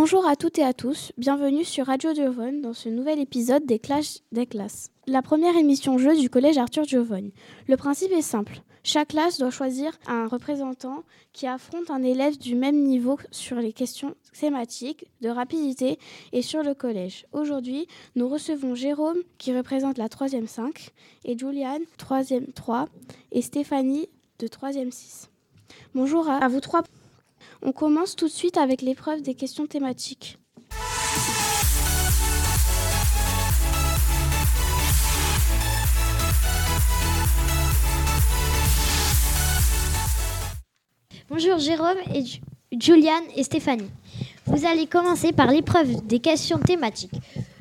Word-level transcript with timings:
Bonjour 0.00 0.28
à 0.28 0.36
toutes 0.36 0.60
et 0.60 0.62
à 0.62 0.72
tous, 0.72 1.10
bienvenue 1.18 1.64
sur 1.64 1.86
Radio 1.86 2.14
Giovanni 2.14 2.60
dans 2.60 2.72
ce 2.72 2.88
nouvel 2.88 3.18
épisode 3.18 3.66
des 3.66 3.80
classes 3.80 4.22
des 4.30 4.46
classes. 4.46 4.92
La 5.08 5.22
première 5.22 5.56
émission 5.56 5.98
jeu 5.98 6.16
du 6.16 6.30
collège 6.30 6.56
Arthur 6.56 6.84
Giovanni. 6.84 7.34
Le 7.66 7.76
principe 7.76 8.12
est 8.12 8.22
simple. 8.22 8.62
Chaque 8.84 9.08
classe 9.08 9.40
doit 9.40 9.50
choisir 9.50 9.90
un 10.06 10.28
représentant 10.28 11.02
qui 11.32 11.48
affronte 11.48 11.90
un 11.90 12.04
élève 12.04 12.38
du 12.38 12.54
même 12.54 12.80
niveau 12.80 13.18
sur 13.32 13.56
les 13.56 13.72
questions 13.72 14.14
thématiques, 14.38 15.06
de 15.20 15.30
rapidité 15.30 15.98
et 16.32 16.42
sur 16.42 16.62
le 16.62 16.74
collège. 16.74 17.26
Aujourd'hui, 17.32 17.88
nous 18.14 18.28
recevons 18.28 18.76
Jérôme 18.76 19.18
qui 19.36 19.52
représente 19.52 19.98
la 19.98 20.06
3e 20.06 20.46
5 20.46 20.90
et 21.24 21.36
Juliane 21.36 21.82
3e 21.98 22.52
3 22.52 22.86
et 23.32 23.42
Stéphanie 23.42 24.08
de 24.38 24.46
3e 24.46 24.92
6. 24.92 25.28
Bonjour 25.92 26.30
à 26.30 26.46
vous 26.46 26.60
trois. 26.60 26.84
On 27.62 27.72
commence 27.72 28.16
tout 28.16 28.26
de 28.26 28.32
suite 28.32 28.56
avec 28.56 28.82
l'épreuve 28.82 29.22
des 29.22 29.34
questions 29.34 29.66
thématiques. 29.66 30.38
Bonjour 41.30 41.58
Jérôme 41.58 41.98
et 42.14 42.24
Juliane 42.80 43.24
et 43.36 43.42
Stéphanie. 43.42 43.90
Vous 44.46 44.66
allez 44.66 44.86
commencer 44.86 45.32
par 45.32 45.50
l'épreuve 45.50 46.06
des 46.06 46.20
questions 46.20 46.58
thématiques. 46.58 47.12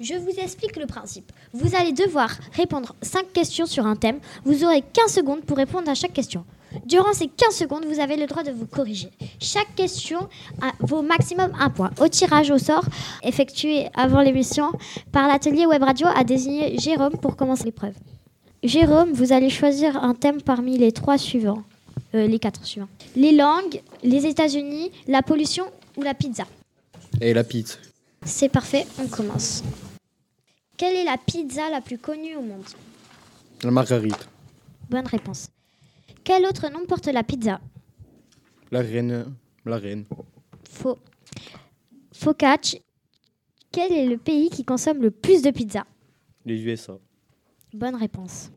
Je 0.00 0.14
vous 0.14 0.30
explique 0.30 0.76
le 0.76 0.86
principe. 0.86 1.30
Vous 1.52 1.76
allez 1.76 1.92
devoir 1.92 2.30
répondre 2.52 2.94
5 3.02 3.32
questions 3.32 3.66
sur 3.66 3.86
un 3.86 3.96
thème. 3.96 4.18
Vous 4.44 4.64
aurez 4.64 4.80
15 4.80 5.12
secondes 5.12 5.42
pour 5.42 5.58
répondre 5.58 5.90
à 5.90 5.94
chaque 5.94 6.14
question. 6.14 6.44
Durant 6.86 7.12
ces 7.12 7.26
15 7.26 7.54
secondes, 7.54 7.84
vous 7.84 8.00
avez 8.00 8.16
le 8.16 8.26
droit 8.26 8.42
de 8.42 8.50
vous 8.50 8.66
corriger. 8.66 9.10
Chaque 9.40 9.74
question 9.74 10.28
vaut 10.80 11.02
maximum 11.02 11.52
un 11.58 11.70
point. 11.70 11.90
Au 12.00 12.08
tirage 12.08 12.50
au 12.50 12.58
sort, 12.58 12.84
effectué 13.22 13.88
avant 13.94 14.20
l'émission 14.20 14.70
par 15.12 15.28
l'atelier 15.28 15.66
Web 15.66 15.82
Radio, 15.82 16.06
a 16.14 16.24
désigné 16.24 16.78
Jérôme 16.78 17.16
pour 17.20 17.36
commencer 17.36 17.64
l'épreuve. 17.64 17.94
Jérôme, 18.62 19.12
vous 19.12 19.32
allez 19.32 19.50
choisir 19.50 19.96
un 20.02 20.14
thème 20.14 20.42
parmi 20.42 20.76
les 20.76 20.92
trois 20.92 21.18
suivants. 21.18 21.62
Euh, 22.14 22.26
les 22.26 22.38
quatre 22.38 22.64
suivants. 22.64 22.88
Les 23.14 23.32
langues, 23.32 23.80
les 24.02 24.26
États-Unis, 24.26 24.90
la 25.06 25.22
pollution 25.22 25.64
ou 25.96 26.02
la 26.02 26.12
pizza? 26.12 26.44
Et 27.20 27.32
la 27.32 27.44
pizza. 27.44 27.76
C'est 28.24 28.48
parfait, 28.48 28.86
on 28.98 29.06
commence. 29.06 29.62
Quelle 30.76 30.96
est 30.96 31.04
la 31.04 31.16
pizza 31.16 31.70
la 31.70 31.80
plus 31.80 31.98
connue 31.98 32.36
au 32.36 32.42
monde? 32.42 32.64
La 33.62 33.70
margarite. 33.70 34.28
Bonne 34.88 35.06
réponse. 35.06 35.48
Quel 36.24 36.44
autre 36.44 36.68
nom 36.70 36.84
porte 36.86 37.06
la 37.06 37.22
pizza? 37.22 37.60
La 38.70 38.80
reine. 38.80 39.34
La 39.64 39.78
reine. 39.78 40.04
Faux. 40.68 40.98
Focaccia. 42.12 42.80
Quel 43.72 43.92
est 43.92 44.06
le 44.06 44.16
pays 44.16 44.50
qui 44.50 44.64
consomme 44.64 45.00
le 45.00 45.10
plus 45.10 45.42
de 45.42 45.50
pizza? 45.50 45.84
Les 46.44 46.60
USA. 46.62 46.98
Bonne 47.72 47.94
réponse. 47.94 48.50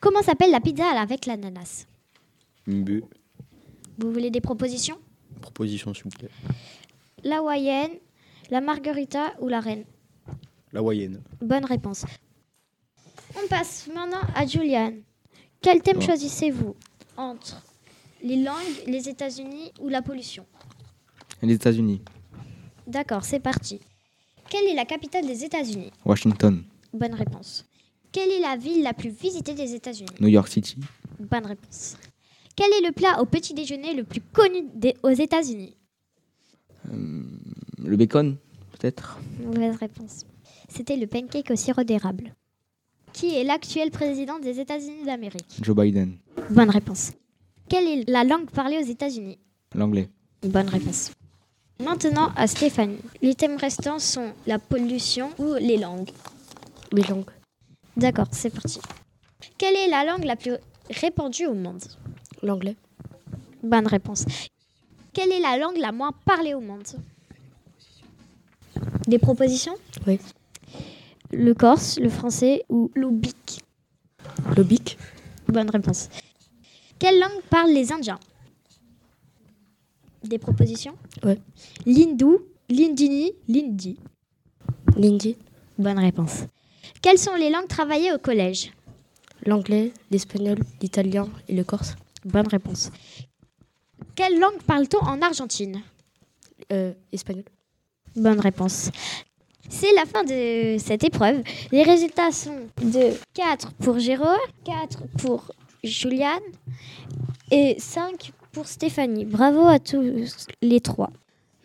Comment 0.00 0.22
s'appelle 0.22 0.50
la 0.50 0.60
pizza 0.60 0.88
avec 0.88 1.26
l'ananas? 1.26 1.86
Bu. 2.66 3.04
Vous 3.98 4.12
voulez 4.12 4.30
des 4.30 4.40
propositions? 4.40 4.98
Proposition, 5.40 5.94
s'il 5.94 6.04
vous 6.04 6.10
plaît. 6.10 6.30
La 7.22 7.38
Hawaïenne, 7.38 7.92
la 8.50 8.60
Margarita 8.60 9.34
ou 9.40 9.48
la 9.48 9.60
Reine? 9.60 9.84
La 10.72 10.80
Hawaïenne. 10.80 11.22
Bonne 11.40 11.64
réponse. 11.64 12.04
On 13.36 13.46
passe 13.48 13.88
maintenant 13.94 14.20
à 14.34 14.46
Juliane. 14.46 15.02
Quel 15.60 15.82
thème 15.82 16.00
choisissez-vous? 16.00 16.74
Entre 17.16 17.62
les 18.22 18.42
langues, 18.42 18.82
les 18.86 19.08
États-Unis 19.08 19.72
ou 19.80 19.88
la 19.88 20.02
pollution 20.02 20.46
Les 21.42 21.54
États-Unis. 21.54 22.02
D'accord, 22.86 23.24
c'est 23.24 23.40
parti. 23.40 23.80
Quelle 24.48 24.66
est 24.66 24.74
la 24.74 24.84
capitale 24.84 25.26
des 25.26 25.44
États-Unis? 25.44 25.90
Washington. 26.04 26.62
Bonne 26.92 27.14
réponse. 27.14 27.64
Quelle 28.12 28.30
est 28.30 28.40
la 28.40 28.56
ville 28.56 28.82
la 28.82 28.94
plus 28.94 29.10
visitée 29.10 29.54
des 29.54 29.74
États-Unis? 29.74 30.08
New 30.20 30.28
York 30.28 30.48
City. 30.48 30.76
Bonne 31.18 31.46
réponse. 31.46 31.96
Quel 32.54 32.72
est 32.72 32.86
le 32.86 32.92
plat 32.92 33.20
au 33.20 33.26
petit 33.26 33.52
déjeuner 33.54 33.92
le 33.94 34.04
plus 34.04 34.20
connu 34.20 34.64
aux 35.02 35.10
États-Unis? 35.10 35.76
Euh, 36.90 37.22
Le 37.84 37.96
bacon, 37.96 38.36
peut-être? 38.72 39.18
Mauvaise 39.44 39.76
réponse. 39.76 40.24
C'était 40.68 40.96
le 40.96 41.06
pancake 41.06 41.50
au 41.50 41.56
sirop 41.56 41.84
d'érable. 41.84 42.34
Qui 43.16 43.34
est 43.34 43.44
l'actuel 43.44 43.90
président 43.90 44.38
des 44.38 44.60
États-Unis 44.60 45.06
d'Amérique? 45.06 45.46
Joe 45.62 45.74
Biden. 45.74 46.18
Bonne 46.50 46.68
réponse. 46.68 47.12
Quelle 47.66 47.88
est 47.88 48.10
la 48.10 48.24
langue 48.24 48.50
parlée 48.50 48.76
aux 48.76 48.86
États-Unis? 48.86 49.38
L'anglais. 49.74 50.10
Bonne 50.42 50.68
réponse. 50.68 51.12
Maintenant 51.82 52.30
à 52.36 52.46
Stéphanie. 52.46 52.98
Les 53.22 53.34
thèmes 53.34 53.56
restants 53.56 53.98
sont 53.98 54.34
la 54.46 54.58
pollution 54.58 55.30
ou 55.38 55.54
les 55.54 55.78
langues? 55.78 56.10
Les 56.92 57.04
langues. 57.04 57.30
D'accord, 57.96 58.26
c'est 58.32 58.50
parti. 58.50 58.80
Quelle 59.56 59.76
est 59.76 59.88
la 59.88 60.04
langue 60.04 60.24
la 60.24 60.36
plus 60.36 60.52
répandue 60.90 61.46
au 61.46 61.54
monde? 61.54 61.84
L'anglais. 62.42 62.76
Bonne 63.62 63.86
réponse. 63.86 64.26
Quelle 65.14 65.32
est 65.32 65.40
la 65.40 65.56
langue 65.56 65.78
la 65.78 65.90
moins 65.90 66.12
parlée 66.26 66.52
au 66.52 66.60
monde? 66.60 66.86
Des 69.08 69.18
propositions? 69.18 69.76
Oui. 70.06 70.18
Le 71.32 71.54
corse, 71.54 71.98
le 71.98 72.08
français 72.08 72.64
ou 72.68 72.90
l'obique 72.94 73.60
L'obique. 74.56 74.98
Bonne 75.48 75.70
réponse. 75.70 76.08
Quelle 76.98 77.18
langue 77.20 77.42
parlent 77.50 77.72
les 77.72 77.92
Indiens? 77.92 78.18
Des 80.24 80.38
propositions? 80.38 80.96
Oui. 81.24 81.34
L'hindou, 81.84 82.38
l'indini, 82.68 83.32
l'indi. 83.48 83.98
L'hindi. 84.96 85.36
Bonne 85.78 85.98
réponse. 85.98 86.44
Quelles 87.02 87.18
sont 87.18 87.34
les 87.34 87.50
langues 87.50 87.68
travaillées 87.68 88.12
au 88.12 88.18
collège? 88.18 88.72
L'anglais, 89.44 89.92
l'espagnol, 90.10 90.58
l'italien 90.80 91.28
et 91.48 91.54
le 91.54 91.62
corse. 91.64 91.94
Bonne 92.24 92.48
réponse. 92.48 92.90
Quelle 94.14 94.38
langue 94.38 94.62
parle-t-on 94.66 95.04
en 95.04 95.20
Argentine? 95.22 95.82
Euh, 96.72 96.92
Espagnol. 97.12 97.44
Bonne 98.16 98.40
réponse. 98.40 98.90
C'est 99.68 99.92
la 99.94 100.04
fin 100.04 100.24
de 100.24 100.76
cette 100.78 101.04
épreuve. 101.04 101.42
Les 101.72 101.82
résultats 101.82 102.30
sont 102.30 102.68
de 102.82 103.10
4 103.34 103.72
pour 103.74 103.98
Jérôme, 103.98 104.36
4 104.64 105.02
pour 105.18 105.50
Juliane 105.82 106.40
et 107.50 107.76
5 107.78 108.32
pour 108.52 108.66
Stéphanie. 108.66 109.24
Bravo 109.24 109.66
à 109.66 109.78
tous 109.78 110.02
les 110.62 110.80
trois. 110.80 111.10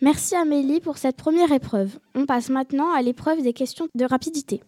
Merci 0.00 0.34
Amélie 0.34 0.80
pour 0.80 0.98
cette 0.98 1.16
première 1.16 1.52
épreuve. 1.52 1.98
On 2.14 2.26
passe 2.26 2.50
maintenant 2.50 2.92
à 2.92 3.02
l'épreuve 3.02 3.42
des 3.42 3.52
questions 3.52 3.86
de 3.94 4.04
rapidité. 4.04 4.60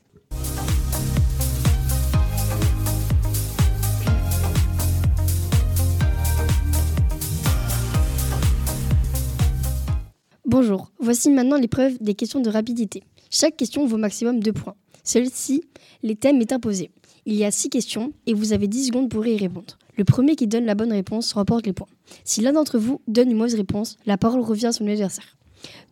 Bonjour, 10.46 10.92
voici 11.00 11.30
maintenant 11.30 11.56
l'épreuve 11.56 11.98
des 12.00 12.14
questions 12.14 12.38
de 12.38 12.48
rapidité. 12.48 13.02
Chaque 13.36 13.56
question 13.56 13.84
vaut 13.84 13.96
maximum 13.96 14.38
2 14.38 14.52
points. 14.52 14.76
Celle-ci, 15.02 15.64
les 16.04 16.14
thèmes 16.14 16.40
est 16.40 16.52
imposé. 16.52 16.92
Il 17.26 17.34
y 17.34 17.44
a 17.44 17.50
6 17.50 17.68
questions 17.68 18.12
et 18.26 18.32
vous 18.32 18.52
avez 18.52 18.68
10 18.68 18.86
secondes 18.86 19.08
pour 19.10 19.26
y 19.26 19.36
répondre. 19.36 19.76
Le 19.96 20.04
premier 20.04 20.36
qui 20.36 20.46
donne 20.46 20.64
la 20.66 20.76
bonne 20.76 20.92
réponse 20.92 21.32
remporte 21.32 21.66
les 21.66 21.72
points. 21.72 21.88
Si 22.22 22.42
l'un 22.42 22.52
d'entre 22.52 22.78
vous 22.78 23.00
donne 23.08 23.32
une 23.32 23.36
mauvaise 23.36 23.56
réponse, 23.56 23.96
la 24.06 24.16
parole 24.16 24.40
revient 24.40 24.66
à 24.66 24.72
son 24.72 24.86
adversaire. 24.86 25.36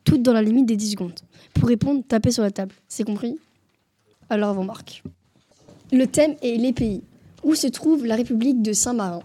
Toutes 0.04 0.22
dans 0.22 0.32
la 0.32 0.40
limite 0.40 0.66
des 0.66 0.76
10 0.76 0.92
secondes. 0.92 1.18
Pour 1.54 1.68
répondre, 1.68 2.04
tapez 2.06 2.30
sur 2.30 2.44
la 2.44 2.52
table. 2.52 2.76
C'est 2.86 3.02
compris? 3.02 3.36
Alors 4.30 4.56
on 4.56 4.62
marque. 4.64 5.02
Le 5.90 6.06
thème 6.06 6.36
est 6.42 6.58
les 6.58 6.72
pays. 6.72 7.02
Où 7.42 7.56
se 7.56 7.66
trouve 7.66 8.06
la 8.06 8.14
République 8.14 8.62
de 8.62 8.72
Saint-Marin? 8.72 9.24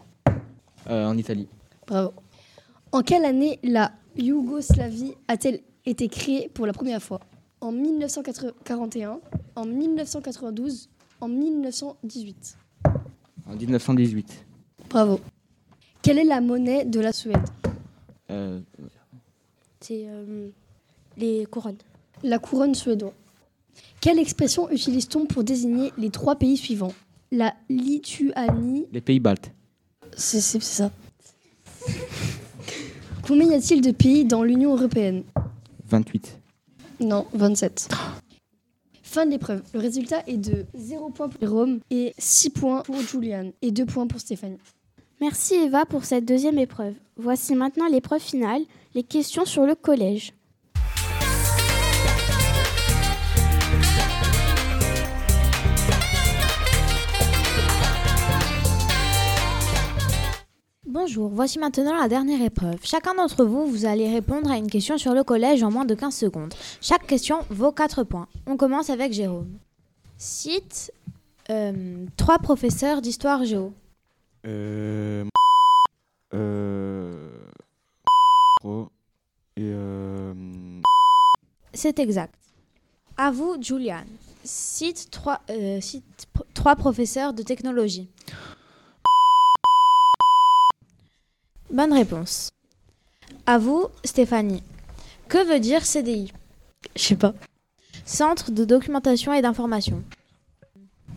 Euh, 0.89 1.05
En 1.05 1.15
Italie. 1.19 1.47
Bravo. 1.85 2.13
En 2.91 3.01
quelle 3.01 3.25
année 3.25 3.59
la 3.61 3.91
Yougoslavie 4.17 5.13
a-t-elle 5.27 5.59
été 5.85 6.07
créée 6.07 6.49
pour 6.51 6.65
la 6.65 6.73
première 6.73 7.03
fois? 7.03 7.19
En 7.67 7.73
1941, 7.73 9.19
en 9.57 9.65
1992, 9.65 10.87
en 11.19 11.27
1918 11.27 12.57
En 13.45 13.55
1918. 13.57 14.45
Bravo. 14.89 15.19
Quelle 16.01 16.19
est 16.19 16.23
la 16.23 16.39
monnaie 16.39 16.85
de 16.85 17.01
la 17.01 17.11
Suède? 17.11 17.45
Euh... 18.31 18.61
C'est 19.81 20.05
euh, 20.07 20.47
les 21.17 21.45
couronnes. 21.45 21.75
La 22.23 22.39
couronne 22.39 22.73
suédoise. 22.73 23.11
Quelle 23.99 24.19
expression 24.19 24.71
utilise-t-on 24.71 25.25
pour 25.25 25.43
désigner 25.43 25.91
les 25.97 26.09
trois 26.09 26.37
pays 26.37 26.55
suivants? 26.55 26.93
La 27.33 27.53
Lituanie. 27.67 28.87
Les 28.93 29.01
pays 29.01 29.19
baltes. 29.19 29.51
C'est 30.15 30.39
ça. 30.39 30.89
Combien 33.27 33.51
y 33.51 33.55
a-t-il 33.55 33.81
de 33.81 33.91
pays 33.91 34.23
dans 34.23 34.43
l'Union 34.43 34.73
européenne? 34.73 35.25
28. 35.89 36.39
Non, 36.99 37.25
27. 37.33 37.89
Fin 39.03 39.25
de 39.25 39.31
l'épreuve. 39.31 39.61
Le 39.73 39.79
résultat 39.79 40.23
est 40.27 40.38
de 40.38 40.65
0 40.75 41.09
points 41.09 41.29
pour 41.29 41.49
Rome 41.49 41.79
et 41.91 42.13
6 42.17 42.49
points 42.49 42.81
pour 42.81 42.99
Julian 43.01 43.51
et 43.61 43.71
2 43.71 43.85
points 43.85 44.07
pour 44.07 44.19
Stéphanie. 44.19 44.57
Merci 45.21 45.55
Eva 45.55 45.85
pour 45.85 46.05
cette 46.05 46.25
deuxième 46.25 46.59
épreuve. 46.59 46.94
Voici 47.15 47.55
maintenant 47.55 47.88
l'épreuve 47.88 48.21
finale, 48.21 48.61
les 48.94 49.03
questions 49.03 49.45
sur 49.45 49.65
le 49.65 49.75
collège. 49.75 50.33
Bonjour, 60.99 61.29
voici 61.29 61.59
maintenant 61.59 61.95
la 61.95 62.07
dernière 62.07 62.41
épreuve. 62.41 62.79
Chacun 62.81 63.13
d'entre 63.13 63.45
vous, 63.45 63.67
vous 63.67 63.85
allez 63.85 64.11
répondre 64.11 64.49
à 64.49 64.57
une 64.57 64.67
question 64.67 64.97
sur 64.97 65.13
le 65.13 65.23
collège 65.23 65.61
en 65.61 65.69
moins 65.69 65.85
de 65.85 65.94
15 65.94 66.15
secondes. 66.15 66.55
Chaque 66.81 67.05
question 67.05 67.45
vaut 67.51 67.71
4 67.71 68.03
points. 68.03 68.27
On 68.47 68.57
commence 68.57 68.89
avec 68.89 69.13
Jérôme. 69.13 69.59
Cite 70.17 70.91
euh, 71.51 72.07
trois 72.17 72.39
professeurs 72.39 73.03
d'histoire 73.03 73.45
géo. 73.45 73.73
Euh. 74.47 75.23
Euh. 76.33 77.29
Et 79.55 79.69
euh. 79.71 80.33
C'est 81.75 81.99
exact. 81.99 82.33
À 83.17 83.29
vous, 83.29 83.55
Julian. 83.61 84.05
Cite 84.44 85.09
trois, 85.11 85.41
euh, 85.51 85.79
cite 85.79 86.27
trois 86.55 86.75
professeurs 86.75 87.33
de 87.33 87.44
technologie. 87.44 88.09
Bonne 91.77 91.94
réponse. 91.94 92.50
À 93.45 93.59
vous, 93.59 93.85
Stéphanie. 94.03 94.63
Que 95.27 95.45
veut 95.45 95.59
dire 95.59 95.85
CDI 95.85 96.33
Je 96.95 97.03
sais 97.03 97.15
pas. 97.15 97.35
Centre 98.03 98.50
de 98.50 98.65
documentation 98.65 99.31
et 99.31 99.44
d'information. 99.44 100.03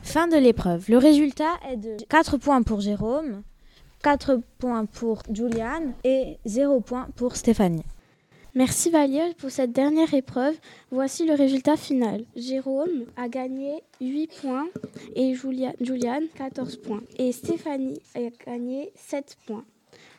Fin 0.03 0.29
de 0.29 0.37
l'épreuve. 0.37 0.85
Le 0.91 0.99
résultat 0.99 1.55
est 1.67 1.79
de 1.79 1.97
4 2.11 2.37
points 2.37 2.61
pour 2.62 2.83
Jérôme, 2.83 3.43
4 4.03 4.39
points 4.59 4.85
pour 4.85 5.23
Julian 5.33 5.95
et 6.05 6.37
0 6.45 6.83
points 6.83 7.09
pour 7.17 7.37
Stéphanie. 7.37 7.87
Merci 8.55 8.91
Valia 8.91 9.33
pour 9.39 9.51
cette 9.51 9.73
dernière 9.73 10.13
épreuve. 10.13 10.59
Voici 10.91 11.25
le 11.25 11.33
résultat 11.33 11.79
final. 11.79 12.27
Jérôme 12.37 13.06
a 13.17 13.31
gagné 13.31 13.83
8 14.03 14.31
points 14.43 14.69
et 15.17 15.33
Julia, 15.33 15.73
Juliane 15.81 16.25
14 16.35 16.77
points. 16.83 17.03
Et 17.17 17.33
Stéphanie 17.33 18.03
a 18.15 18.29
gagné 18.45 18.93
7 18.95 19.39
points. 19.47 19.65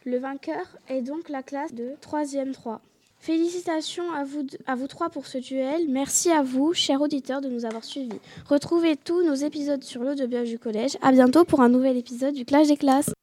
Le 0.03 0.17
vainqueur 0.17 0.65
est 0.87 1.03
donc 1.03 1.29
la 1.29 1.43
classe 1.43 1.75
de 1.75 1.91
3e 2.01 2.53
3. 2.53 2.81
Félicitations 3.19 4.11
à 4.11 4.23
vous, 4.23 4.47
à 4.65 4.73
vous 4.73 4.87
trois 4.87 5.09
pour 5.11 5.27
ce 5.27 5.37
duel. 5.37 5.85
Merci 5.89 6.31
à 6.31 6.41
vous, 6.41 6.73
chers 6.73 7.01
auditeurs, 7.01 7.39
de 7.39 7.49
nous 7.49 7.65
avoir 7.65 7.83
suivis. 7.83 8.19
Retrouvez 8.47 8.95
tous 8.95 9.21
nos 9.21 9.35
épisodes 9.35 9.83
sur 9.83 10.01
l'eau 10.01 10.15
de 10.15 10.25
biage 10.25 10.49
du 10.49 10.57
collège. 10.57 10.97
À 11.03 11.11
bientôt 11.11 11.45
pour 11.45 11.61
un 11.61 11.69
nouvel 11.69 11.97
épisode 11.97 12.33
du 12.33 12.45
Clash 12.45 12.67
des 12.67 12.77
classes. 12.77 13.13